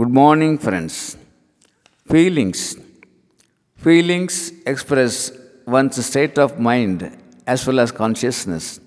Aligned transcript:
Good 0.00 0.10
morning, 0.10 0.58
friends. 0.58 1.16
Feelings. 2.12 2.76
Feelings 3.76 4.52
express 4.66 5.32
one's 5.66 6.04
state 6.04 6.36
of 6.38 6.60
mind 6.60 6.98
as 7.46 7.66
well 7.66 7.80
as 7.80 7.92
consciousness. 7.92 8.78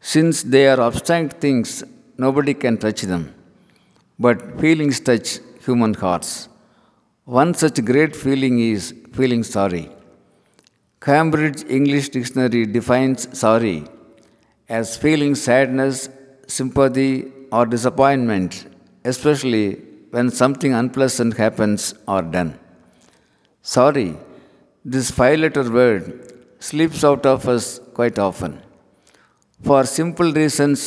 Since 0.00 0.42
they 0.42 0.66
are 0.66 0.80
abstract 0.80 1.40
things, 1.40 1.84
nobody 2.18 2.54
can 2.54 2.76
touch 2.76 3.02
them. 3.02 3.32
But 4.18 4.58
feelings 4.58 4.98
touch 4.98 5.38
human 5.64 5.94
hearts. 5.94 6.48
One 7.24 7.54
such 7.54 7.84
great 7.84 8.16
feeling 8.16 8.58
is 8.58 8.92
feeling 9.12 9.44
sorry. 9.44 9.88
Cambridge 11.00 11.62
English 11.68 12.08
Dictionary 12.08 12.66
defines 12.66 13.28
sorry 13.38 13.84
as 14.68 14.96
feeling 14.96 15.36
sadness, 15.36 16.08
sympathy, 16.48 17.30
or 17.52 17.64
disappointment, 17.64 18.66
especially 19.04 19.86
when 20.16 20.30
something 20.42 20.72
unpleasant 20.80 21.32
happens 21.42 21.82
or 22.12 22.22
done. 22.36 22.50
Sorry, 23.74 24.10
this 24.94 25.10
five 25.18 25.38
letter 25.44 25.66
word 25.78 26.04
slips 26.68 27.02
out 27.08 27.24
of 27.34 27.48
us 27.54 27.66
quite 27.98 28.18
often. 28.18 28.52
For 29.66 29.82
simple 29.98 30.30
reasons 30.40 30.80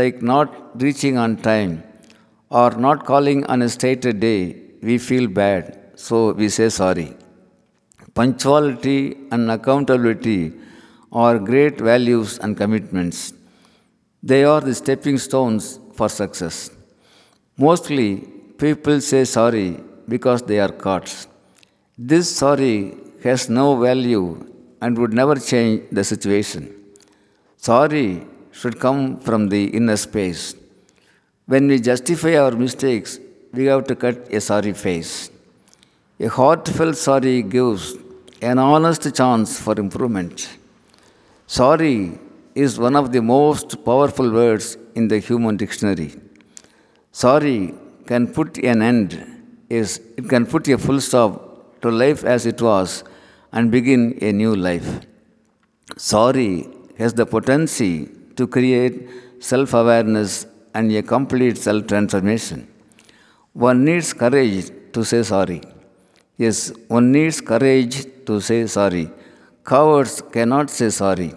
like 0.00 0.18
not 0.32 0.50
reaching 0.82 1.16
on 1.24 1.36
time 1.50 1.72
or 2.60 2.70
not 2.86 3.04
calling 3.10 3.40
on 3.52 3.62
a 3.62 3.68
stated 3.68 4.20
day, 4.20 4.40
we 4.88 4.96
feel 4.98 5.26
bad, 5.28 5.64
so 5.94 6.32
we 6.32 6.48
say 6.48 6.68
sorry. 6.68 7.10
Punctuality 8.14 9.16
and 9.30 9.50
accountability 9.50 10.52
are 11.12 11.38
great 11.38 11.78
values 11.80 12.38
and 12.38 12.56
commitments. 12.56 13.32
They 14.22 14.44
are 14.44 14.60
the 14.60 14.74
stepping 14.74 15.18
stones 15.18 15.78
for 15.94 16.08
success. 16.08 16.70
Mostly, 17.56 18.10
people 18.64 19.00
say 19.00 19.24
sorry 19.24 19.68
because 20.08 20.42
they 20.50 20.58
are 20.64 20.72
caught. 20.84 21.08
This 22.10 22.26
sorry 22.40 22.94
has 23.24 23.48
no 23.48 23.66
value 23.76 24.26
and 24.80 24.98
would 24.98 25.14
never 25.20 25.36
change 25.50 25.82
the 25.98 26.04
situation. 26.12 26.62
Sorry 27.56 28.08
should 28.58 28.78
come 28.84 29.18
from 29.26 29.48
the 29.48 29.62
inner 29.78 29.96
space. 29.96 30.54
When 31.46 31.66
we 31.66 31.78
justify 31.90 32.34
our 32.42 32.52
mistakes, 32.52 33.18
we 33.52 33.64
have 33.66 33.84
to 33.90 33.96
cut 33.96 34.32
a 34.38 34.40
sorry 34.40 34.72
face. 34.72 35.30
A 36.20 36.28
heartfelt 36.28 36.96
sorry 36.96 37.36
gives 37.42 37.96
an 38.50 38.58
honest 38.58 39.14
chance 39.20 39.58
for 39.64 39.74
improvement. 39.86 40.48
Sorry 41.46 42.18
is 42.54 42.78
one 42.78 42.96
of 42.96 43.12
the 43.14 43.22
most 43.22 43.84
powerful 43.84 44.30
words 44.30 44.76
in 44.94 45.08
the 45.08 45.18
human 45.18 45.56
dictionary. 45.56 46.10
Sorry 47.10 47.74
can 48.06 48.26
put 48.26 48.58
an 48.58 48.82
end, 48.82 49.10
is 49.68 50.00
it 50.16 50.28
can 50.28 50.46
put 50.46 50.68
a 50.68 50.78
full 50.78 51.00
stop 51.00 51.80
to 51.82 51.90
life 51.90 52.24
as 52.24 52.46
it 52.46 52.60
was 52.60 53.04
and 53.52 53.70
begin 53.70 54.18
a 54.22 54.32
new 54.32 54.54
life. 54.54 55.00
Sorry 55.96 56.68
has 56.98 57.14
the 57.14 57.26
potency 57.26 58.08
to 58.36 58.46
create 58.46 59.08
self 59.40 59.74
awareness 59.74 60.46
and 60.74 60.90
a 60.92 61.02
complete 61.02 61.58
self 61.58 61.86
transformation. 61.86 62.68
One 63.52 63.84
needs 63.84 64.12
courage 64.12 64.70
to 64.92 65.04
say 65.04 65.22
sorry. 65.22 65.60
Yes, 66.38 66.72
one 66.88 67.12
needs 67.12 67.40
courage 67.40 68.06
to 68.26 68.40
say 68.40 68.66
sorry. 68.66 69.10
Cowards 69.64 70.22
cannot 70.32 70.70
say 70.70 70.88
sorry. 70.90 71.32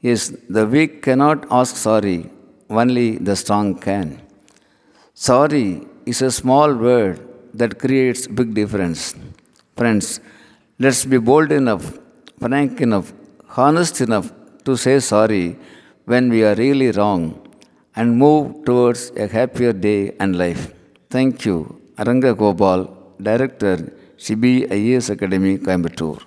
Yes, 0.00 0.32
the 0.48 0.66
weak 0.66 1.02
cannot 1.02 1.46
ask 1.50 1.76
sorry, 1.76 2.30
only 2.68 3.18
the 3.18 3.36
strong 3.36 3.74
can. 3.78 4.27
Sorry 5.26 5.84
is 6.10 6.22
a 6.22 6.30
small 6.30 6.72
word 6.86 7.16
that 7.52 7.80
creates 7.80 8.28
big 8.28 8.54
difference. 8.58 9.16
Friends, 9.76 10.20
let's 10.78 11.04
be 11.04 11.18
bold 11.18 11.50
enough, 11.50 11.98
frank 12.38 12.80
enough, 12.80 13.12
honest 13.56 14.00
enough 14.00 14.30
to 14.64 14.76
say 14.76 15.00
sorry 15.00 15.58
when 16.04 16.28
we 16.34 16.44
are 16.44 16.54
really 16.54 16.92
wrong 16.92 17.22
and 17.96 18.16
move 18.16 18.64
towards 18.64 19.10
a 19.16 19.26
happier 19.26 19.72
day 19.72 20.14
and 20.20 20.38
life. 20.38 20.72
Thank 21.10 21.44
you. 21.46 21.58
Aranga 21.96 22.32
Gopal, 22.42 22.80
Director, 23.20 23.76
CB 24.18 24.68
IAS 24.70 25.10
Academy, 25.10 25.58
Coimbatore. 25.58 26.22